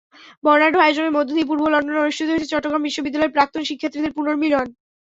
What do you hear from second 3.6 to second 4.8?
শিক্ষার্থীদের পুনর্মিলনী।